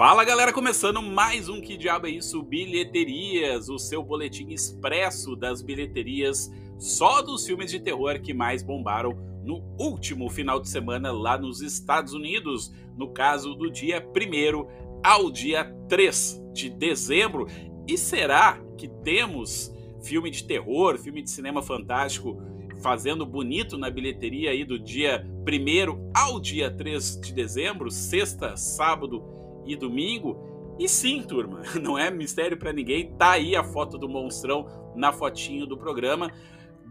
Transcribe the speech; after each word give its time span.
Fala 0.00 0.24
galera, 0.24 0.50
começando 0.50 1.02
mais 1.02 1.50
um 1.50 1.60
Que 1.60 1.76
Diabo 1.76 2.06
é 2.06 2.10
Isso 2.10 2.42
Bilheterias, 2.42 3.68
o 3.68 3.78
seu 3.78 4.02
boletim 4.02 4.48
expresso 4.48 5.36
das 5.36 5.60
bilheterias 5.60 6.50
só 6.78 7.20
dos 7.20 7.44
filmes 7.44 7.70
de 7.70 7.78
terror 7.78 8.18
que 8.18 8.32
mais 8.32 8.62
bombaram 8.62 9.12
no 9.44 9.62
último 9.78 10.30
final 10.30 10.58
de 10.58 10.70
semana 10.70 11.12
lá 11.12 11.36
nos 11.36 11.60
Estados 11.60 12.14
Unidos, 12.14 12.72
no 12.96 13.12
caso 13.12 13.54
do 13.54 13.70
dia 13.70 14.02
1 14.02 15.00
ao 15.04 15.30
dia 15.30 15.70
3 15.86 16.44
de 16.54 16.70
dezembro. 16.70 17.46
E 17.86 17.98
será 17.98 18.58
que 18.78 18.88
temos 18.88 19.70
filme 20.02 20.30
de 20.30 20.44
terror, 20.44 20.96
filme 20.96 21.20
de 21.20 21.28
cinema 21.28 21.60
fantástico 21.60 22.40
fazendo 22.82 23.26
bonito 23.26 23.76
na 23.76 23.90
bilheteria 23.90 24.52
aí 24.52 24.64
do 24.64 24.78
dia 24.78 25.22
1 25.46 26.10
ao 26.14 26.40
dia 26.40 26.70
3 26.70 27.20
de 27.20 27.34
dezembro, 27.34 27.90
sexta, 27.90 28.56
sábado 28.56 29.38
e 29.64 29.76
domingo. 29.76 30.50
E 30.78 30.88
sim, 30.88 31.22
turma, 31.22 31.62
não 31.80 31.98
é 31.98 32.10
mistério 32.10 32.56
para 32.56 32.72
ninguém, 32.72 33.12
tá 33.16 33.32
aí 33.32 33.54
a 33.54 33.62
foto 33.62 33.98
do 33.98 34.08
monstrão 34.08 34.66
na 34.94 35.12
fotinho 35.12 35.66
do 35.66 35.76
programa. 35.76 36.30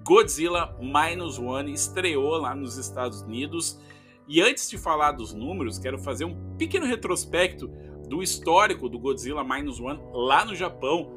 Godzilla 0.04 0.78
Minus 0.80 1.38
One 1.38 1.74
estreou 1.74 2.38
lá 2.38 2.56
nos 2.56 2.78
Estados 2.78 3.22
Unidos. 3.22 3.80
E 4.28 4.42
antes 4.42 4.70
de 4.70 4.78
falar 4.78 5.14
dos 5.14 5.34
números, 5.34 5.80
quero 5.80 5.98
fazer 5.98 6.26
um 6.26 6.56
pequeno 6.56 6.86
retrospecto 6.86 7.68
do 8.08 8.22
histórico 8.22 8.88
do 8.88 9.00
Godzilla 9.00 9.44
Minus 9.44 9.80
One 9.80 10.00
lá 10.14 10.46
no 10.46 10.56
Japão. 10.56 11.12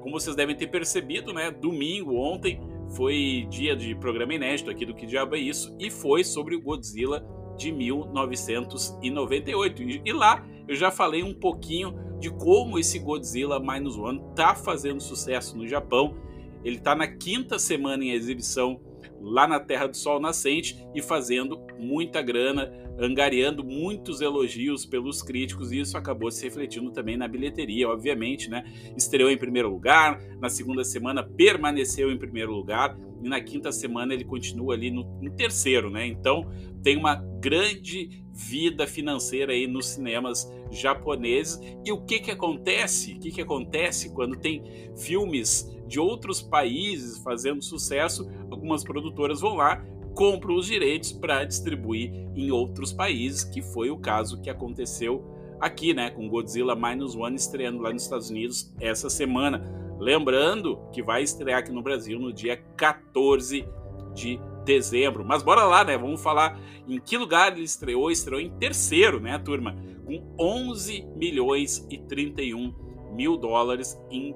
Como 0.00 0.18
vocês 0.18 0.34
devem 0.34 0.56
ter 0.56 0.66
percebido, 0.66 1.32
né? 1.32 1.50
Domingo, 1.50 2.16
ontem, 2.16 2.60
foi 2.96 3.46
dia 3.50 3.76
de 3.76 3.94
programa 3.94 4.34
inédito 4.34 4.70
aqui 4.70 4.84
do 4.84 4.94
Que 4.94 5.06
Diabo 5.06 5.34
é 5.34 5.38
Isso 5.38 5.74
e 5.78 5.90
foi 5.90 6.24
sobre 6.24 6.54
o 6.54 6.60
Godzilla 6.60 7.26
de 7.56 7.72
1998. 7.72 9.82
E 10.04 10.12
lá 10.12 10.46
eu 10.66 10.74
já 10.74 10.90
falei 10.90 11.22
um 11.22 11.34
pouquinho 11.34 11.94
de 12.18 12.30
como 12.30 12.78
esse 12.78 12.98
Godzilla 12.98 13.60
Minus 13.60 13.98
One 13.98 14.22
tá 14.34 14.54
fazendo 14.54 15.00
sucesso 15.00 15.56
no 15.56 15.66
Japão. 15.66 16.16
Ele 16.64 16.76
está 16.76 16.94
na 16.94 17.06
quinta 17.06 17.58
semana 17.58 18.04
em 18.04 18.12
exibição 18.12 18.80
lá 19.20 19.46
na 19.46 19.60
Terra 19.60 19.86
do 19.86 19.96
Sol 19.96 20.20
Nascente 20.20 20.86
e 20.94 21.02
fazendo 21.02 21.60
muita 21.78 22.22
grana, 22.22 22.72
angariando 22.98 23.64
muitos 23.64 24.20
elogios 24.20 24.86
pelos 24.86 25.22
críticos 25.22 25.72
e 25.72 25.80
isso 25.80 25.96
acabou 25.96 26.30
se 26.30 26.44
refletindo 26.44 26.90
também 26.90 27.16
na 27.16 27.26
bilheteria, 27.26 27.88
obviamente, 27.88 28.48
né? 28.48 28.64
Estreou 28.96 29.30
em 29.30 29.36
primeiro 29.36 29.68
lugar, 29.68 30.20
na 30.40 30.48
segunda 30.48 30.84
semana 30.84 31.22
permaneceu 31.22 32.10
em 32.10 32.18
primeiro 32.18 32.52
lugar 32.52 32.96
e 33.22 33.28
na 33.28 33.40
quinta 33.40 33.72
semana 33.72 34.14
ele 34.14 34.24
continua 34.24 34.74
ali 34.74 34.90
no, 34.90 35.04
no 35.20 35.30
terceiro, 35.30 35.90
né? 35.90 36.06
Então 36.06 36.50
tem 36.82 36.96
uma 36.96 37.14
grande 37.14 38.24
vida 38.32 38.86
financeira 38.86 39.52
aí 39.52 39.66
nos 39.66 39.86
cinemas 39.86 40.52
japoneses. 40.70 41.60
E 41.84 41.92
o 41.92 42.00
que 42.00 42.18
que 42.18 42.30
acontece? 42.30 43.14
O 43.14 43.20
que 43.20 43.30
que 43.30 43.40
acontece 43.40 44.12
quando 44.12 44.36
tem 44.36 44.62
filmes 44.96 45.72
de 45.86 46.00
outros 46.00 46.42
países 46.42 47.18
fazendo 47.18 47.62
sucesso? 47.62 48.28
Algumas 48.50 48.82
produtoras 48.82 49.40
vão 49.40 49.54
lá, 49.54 49.84
compram 50.14 50.56
os 50.56 50.66
direitos 50.66 51.12
para 51.12 51.44
distribuir 51.44 52.12
em 52.34 52.50
outros 52.50 52.92
países, 52.92 53.44
que 53.44 53.60
foi 53.60 53.90
o 53.90 53.98
caso 53.98 54.40
que 54.40 54.48
aconteceu 54.48 55.24
aqui, 55.60 55.94
né, 55.94 56.10
com 56.10 56.28
Godzilla 56.28 56.74
Minus 56.74 57.14
One 57.14 57.36
estreando 57.36 57.82
lá 57.82 57.92
nos 57.92 58.02
Estados 58.02 58.30
Unidos 58.30 58.72
essa 58.80 59.08
semana. 59.10 59.62
Lembrando 59.98 60.78
que 60.92 61.02
vai 61.02 61.22
estrear 61.22 61.60
aqui 61.60 61.72
no 61.72 61.82
Brasil 61.82 62.18
no 62.18 62.32
dia 62.32 62.56
14 62.76 63.66
de 64.14 64.40
dezembro. 64.64 65.24
Mas 65.24 65.42
bora 65.42 65.64
lá, 65.64 65.84
né? 65.84 65.96
Vamos 65.96 66.22
falar 66.22 66.58
em 66.88 66.98
que 66.98 67.16
lugar 67.16 67.52
ele 67.52 67.64
estreou. 67.64 68.10
Estreou 68.10 68.40
em 68.40 68.50
terceiro, 68.50 69.20
né, 69.20 69.38
turma? 69.38 69.76
Com 70.04 70.34
11 70.38 71.06
milhões 71.16 71.86
e 71.90 71.98
31 71.98 72.74
mil 73.12 73.36
dólares 73.36 73.98
em 74.10 74.34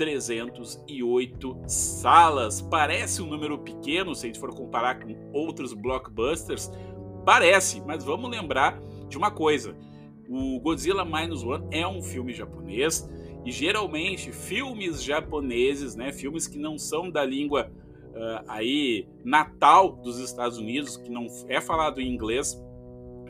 2.308 0.00 1.68
salas. 1.68 2.62
Parece 2.62 3.20
um 3.22 3.26
número 3.26 3.58
pequeno 3.58 4.14
se 4.14 4.26
a 4.26 4.28
gente 4.28 4.40
for 4.40 4.54
comparar 4.54 4.98
com 5.00 5.14
outros 5.32 5.74
blockbusters. 5.74 6.70
Parece, 7.24 7.82
mas 7.82 8.02
vamos 8.02 8.30
lembrar 8.30 8.80
de 9.08 9.18
uma 9.18 9.30
coisa. 9.30 9.76
O 10.28 10.58
Godzilla 10.60 11.04
Minus 11.04 11.42
One 11.42 11.66
é 11.70 11.86
um 11.86 12.02
filme 12.02 12.32
japonês 12.32 13.08
e 13.44 13.50
geralmente 13.50 14.32
filmes 14.32 15.02
japoneses, 15.02 15.94
né, 15.94 16.12
filmes 16.12 16.46
que 16.46 16.58
não 16.58 16.78
são 16.78 17.10
da 17.10 17.24
língua 17.24 17.70
uh, 18.10 18.44
aí 18.46 19.08
natal 19.24 19.92
dos 19.92 20.18
Estados 20.18 20.58
Unidos, 20.58 20.96
que 20.96 21.10
não 21.10 21.26
é 21.48 21.60
falado 21.60 22.00
em 22.00 22.12
inglês, 22.12 22.56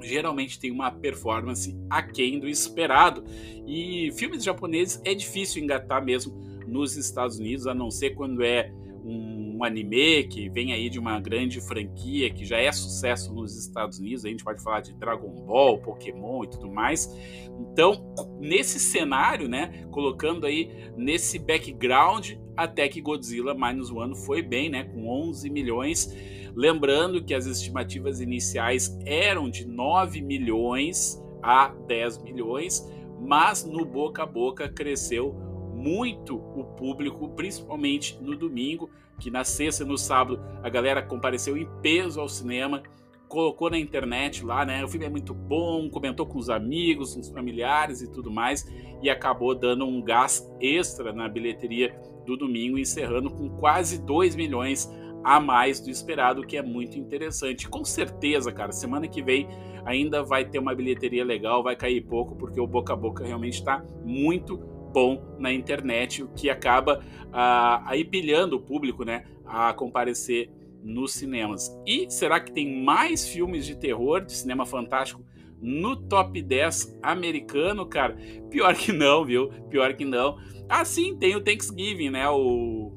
geralmente 0.02 0.58
tem 0.58 0.70
uma 0.70 0.90
performance 0.90 1.76
aquém 1.88 2.38
do 2.38 2.48
esperado. 2.48 3.24
E 3.66 4.10
filmes 4.12 4.44
japoneses 4.44 5.00
é 5.04 5.14
difícil 5.14 5.62
engatar 5.62 6.04
mesmo 6.04 6.50
nos 6.70 6.96
Estados 6.96 7.38
Unidos, 7.38 7.66
a 7.66 7.74
não 7.74 7.90
ser 7.90 8.10
quando 8.10 8.42
é 8.42 8.72
um, 9.04 9.62
anime 9.64 10.24
que 10.24 10.48
vem 10.48 10.72
aí 10.72 10.88
de 10.88 10.98
uma 10.98 11.20
grande 11.20 11.60
franquia 11.60 12.30
que 12.30 12.44
já 12.44 12.58
é 12.58 12.72
sucesso 12.72 13.32
nos 13.34 13.56
Estados 13.56 13.98
Unidos. 13.98 14.24
A 14.24 14.28
gente 14.28 14.44
pode 14.44 14.62
falar 14.62 14.80
de 14.80 14.92
Dragon 14.94 15.28
Ball, 15.44 15.78
Pokémon 15.78 16.44
e 16.44 16.50
tudo 16.50 16.70
mais. 16.70 17.14
Então, 17.58 18.14
nesse 18.38 18.78
cenário, 18.78 19.48
né, 19.48 19.86
colocando 19.90 20.46
aí 20.46 20.70
nesse 20.96 21.38
background, 21.38 22.32
até 22.56 22.88
que 22.88 23.00
Godzilla 23.00 23.54
Minus 23.54 23.90
One 23.90 24.16
foi 24.16 24.42
bem, 24.42 24.70
né, 24.70 24.84
com 24.84 25.08
11 25.08 25.50
milhões. 25.50 26.14
Lembrando 26.54 27.22
que 27.22 27.34
as 27.34 27.46
estimativas 27.46 28.20
iniciais 28.20 28.98
eram 29.04 29.48
de 29.48 29.66
9 29.66 30.20
milhões 30.20 31.22
a 31.42 31.68
10 31.68 32.22
milhões, 32.22 32.90
mas 33.20 33.64
no 33.64 33.84
boca 33.84 34.22
a 34.22 34.26
boca 34.26 34.68
cresceu 34.68 35.49
muito 35.80 36.36
o 36.36 36.64
público, 36.64 37.28
principalmente 37.30 38.18
no 38.20 38.36
domingo, 38.36 38.90
que 39.18 39.30
na 39.30 39.44
sexta 39.44 39.82
e 39.82 39.86
no 39.86 39.96
sábado 39.96 40.40
a 40.62 40.68
galera 40.68 41.02
compareceu 41.02 41.56
em 41.56 41.68
peso 41.82 42.20
ao 42.20 42.28
cinema, 42.28 42.82
colocou 43.28 43.70
na 43.70 43.78
internet 43.78 44.44
lá, 44.44 44.64
né? 44.64 44.84
O 44.84 44.88
filme 44.88 45.06
é 45.06 45.08
muito 45.08 45.32
bom, 45.32 45.88
comentou 45.88 46.26
com 46.26 46.38
os 46.38 46.50
amigos, 46.50 47.14
com 47.14 47.20
os 47.20 47.30
familiares 47.30 48.02
e 48.02 48.10
tudo 48.10 48.30
mais, 48.30 48.66
e 49.00 49.08
acabou 49.08 49.54
dando 49.54 49.86
um 49.86 50.02
gás 50.02 50.46
extra 50.60 51.12
na 51.12 51.28
bilheteria 51.28 51.96
do 52.26 52.36
domingo, 52.36 52.76
encerrando 52.76 53.30
com 53.30 53.48
quase 53.48 54.04
2 54.04 54.34
milhões 54.34 54.90
a 55.22 55.38
mais 55.38 55.80
do 55.80 55.90
esperado, 55.90 56.42
que 56.42 56.56
é 56.56 56.62
muito 56.62 56.98
interessante. 56.98 57.68
Com 57.68 57.84
certeza, 57.84 58.50
cara, 58.52 58.72
semana 58.72 59.06
que 59.06 59.22
vem 59.22 59.46
ainda 59.84 60.22
vai 60.22 60.44
ter 60.44 60.58
uma 60.58 60.74
bilheteria 60.74 61.24
legal, 61.24 61.62
vai 61.62 61.76
cair 61.76 62.00
pouco, 62.02 62.34
porque 62.36 62.60
o 62.60 62.66
boca 62.66 62.92
a 62.92 62.96
boca 62.96 63.24
realmente 63.24 63.54
está 63.54 63.84
muito 64.04 64.58
bom 64.92 65.36
na 65.38 65.52
internet, 65.52 66.22
o 66.22 66.28
que 66.28 66.50
acaba 66.50 67.02
ah, 67.32 67.82
aí 67.86 68.04
pilhando 68.04 68.56
o 68.56 68.60
público, 68.60 69.04
né, 69.04 69.24
a 69.44 69.72
comparecer 69.72 70.50
nos 70.82 71.12
cinemas. 71.12 71.70
E 71.86 72.10
será 72.10 72.40
que 72.40 72.52
tem 72.52 72.82
mais 72.82 73.26
filmes 73.28 73.66
de 73.66 73.76
terror, 73.76 74.24
de 74.24 74.32
cinema 74.32 74.64
fantástico 74.64 75.24
no 75.60 75.94
top 75.94 76.40
10 76.40 76.98
americano, 77.02 77.84
cara? 77.86 78.16
Pior 78.50 78.74
que 78.74 78.92
não, 78.92 79.24
viu? 79.24 79.50
Pior 79.68 79.94
que 79.94 80.04
não. 80.04 80.38
Ah, 80.68 80.84
sim, 80.84 81.16
tem 81.16 81.36
o 81.36 81.40
Thanksgiving, 81.40 82.10
né? 82.10 82.28
O, 82.28 82.92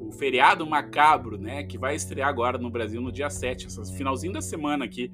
o 0.00 0.12
feriado 0.12 0.66
macabro, 0.66 1.38
né? 1.38 1.62
Que 1.64 1.78
vai 1.78 1.94
estrear 1.94 2.28
agora 2.28 2.58
no 2.58 2.70
Brasil 2.70 3.00
no 3.00 3.12
dia 3.12 3.30
7, 3.30 3.68
finalzinho 3.96 4.32
da 4.32 4.42
semana 4.42 4.84
aqui. 4.84 5.12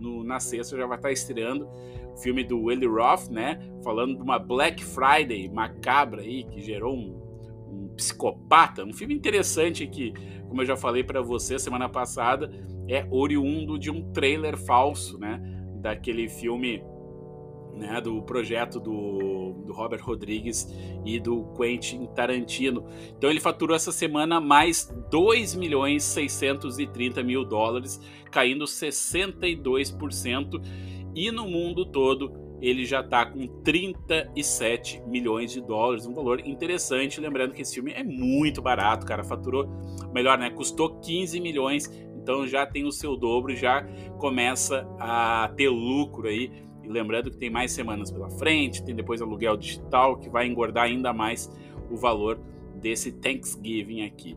No, 0.00 0.24
na 0.24 0.40
sexta 0.40 0.76
já 0.76 0.86
vai 0.86 0.96
estar 0.96 1.12
estreando 1.12 1.68
o 2.12 2.16
filme 2.16 2.42
do 2.42 2.70
Eli 2.70 2.86
Roth, 2.86 3.28
né? 3.30 3.60
Falando 3.84 4.16
de 4.16 4.22
uma 4.22 4.38
Black 4.38 4.84
Friday 4.84 5.48
macabra 5.48 6.22
aí 6.22 6.44
que 6.44 6.60
gerou 6.60 6.94
um, 6.94 7.20
um 7.68 7.88
psicopata, 7.94 8.84
um 8.84 8.92
filme 8.92 9.14
interessante 9.14 9.86
que, 9.86 10.12
como 10.48 10.62
eu 10.62 10.66
já 10.66 10.76
falei 10.76 11.04
para 11.04 11.20
você 11.20 11.58
semana 11.58 11.88
passada, 11.88 12.50
é 12.88 13.06
oriundo 13.10 13.78
de 13.78 13.90
um 13.90 14.10
trailer 14.12 14.56
falso, 14.56 15.18
né? 15.18 15.40
Daquele 15.76 16.28
filme 16.28 16.82
né, 17.74 18.00
do 18.00 18.22
projeto 18.22 18.78
do, 18.78 19.52
do, 19.66 19.72
Robert 19.72 20.04
Rodrigues 20.04 20.68
e 21.04 21.18
do 21.18 21.44
Quentin 21.56 22.06
Tarantino. 22.14 22.84
Então 23.16 23.30
ele 23.30 23.40
faturou 23.40 23.74
essa 23.74 23.92
semana 23.92 24.40
mais 24.40 24.92
2 25.10 25.54
milhões 25.54 26.04
630 26.04 27.22
mil 27.22 27.44
dólares, 27.44 28.00
caindo 28.30 28.64
62%, 28.64 30.62
e 31.14 31.30
no 31.30 31.48
mundo 31.48 31.84
todo 31.86 32.40
ele 32.60 32.84
já 32.84 33.00
está 33.00 33.24
com 33.24 33.46
37 33.46 35.02
milhões 35.06 35.50
de 35.50 35.60
dólares, 35.60 36.06
um 36.06 36.12
valor 36.12 36.40
interessante. 36.46 37.20
Lembrando 37.20 37.54
que 37.54 37.62
esse 37.62 37.74
filme 37.74 37.92
é 37.92 38.04
muito 38.04 38.60
barato, 38.60 39.06
cara. 39.06 39.24
Faturou, 39.24 39.66
melhor, 40.12 40.36
né? 40.36 40.50
Custou 40.50 41.00
15 41.00 41.40
milhões, 41.40 41.90
então 42.16 42.46
já 42.46 42.66
tem 42.66 42.84
o 42.84 42.92
seu 42.92 43.16
dobro, 43.16 43.56
já 43.56 43.82
começa 44.18 44.86
a 44.98 45.50
ter 45.56 45.70
lucro 45.70 46.28
aí. 46.28 46.52
Lembrando 46.90 47.30
que 47.30 47.36
tem 47.36 47.50
mais 47.50 47.72
semanas 47.72 48.10
pela 48.10 48.28
frente, 48.30 48.84
tem 48.84 48.94
depois 48.94 49.22
aluguel 49.22 49.56
digital 49.56 50.18
que 50.18 50.28
vai 50.28 50.46
engordar 50.46 50.84
ainda 50.84 51.12
mais 51.12 51.50
o 51.90 51.96
valor 51.96 52.40
desse 52.74 53.12
Thanksgiving 53.12 54.02
aqui. 54.02 54.36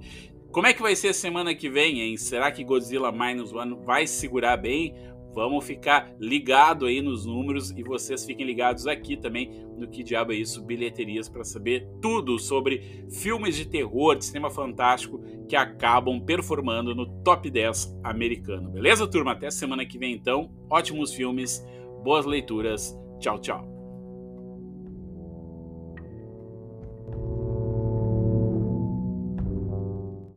Como 0.52 0.68
é 0.68 0.74
que 0.74 0.82
vai 0.82 0.96
ser 0.96 1.08
a 1.08 1.14
semana 1.14 1.56
que 1.56 1.68
vem, 1.68 2.02
hein? 2.02 2.16
Será 2.16 2.52
que 2.52 2.64
Godzilla 2.64 3.12
Minus 3.12 3.52
One 3.52 3.76
vai 3.84 4.06
segurar 4.06 4.56
bem? 4.58 4.94
Vamos 5.34 5.66
ficar 5.66 6.14
ligado 6.20 6.86
aí 6.86 7.02
nos 7.02 7.26
números 7.26 7.72
e 7.72 7.82
vocês 7.82 8.24
fiquem 8.24 8.46
ligados 8.46 8.86
aqui 8.86 9.18
também 9.18 9.66
no 9.76 9.88
que 9.88 10.04
diabo 10.04 10.32
é 10.32 10.36
isso, 10.36 10.62
bilheterias 10.62 11.28
para 11.28 11.44
saber 11.44 11.88
tudo 12.00 12.38
sobre 12.38 13.04
filmes 13.10 13.56
de 13.56 13.66
terror, 13.66 14.16
de 14.16 14.26
cinema 14.26 14.52
fantástico 14.52 15.20
que 15.50 15.56
acabam 15.56 16.22
performando 16.22 16.94
no 16.94 17.08
top 17.24 17.50
10 17.50 18.00
americano. 18.04 18.70
Beleza, 18.70 19.08
turma? 19.08 19.32
Até 19.32 19.50
semana 19.50 19.84
que 19.88 19.98
vem 19.98 20.14
então. 20.14 20.52
Ótimos 20.70 21.12
filmes, 21.12 21.66
boas 22.04 22.26
leituras. 22.26 22.98
Tchau, 23.20 23.40
tchau. 23.40 23.73